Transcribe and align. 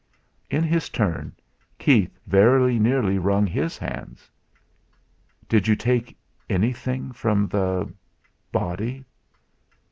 In 0.49 0.63
his 0.63 0.89
turn, 0.89 1.31
Keith 1.77 2.17
very 2.25 2.79
nearly 2.79 3.19
wrung 3.19 3.45
his 3.45 3.77
hands. 3.77 4.31
"Did 5.47 5.67
you 5.67 5.75
take 5.75 6.17
anything 6.49 7.11
from 7.11 7.47
the 7.49 7.87
body?" 8.51 9.05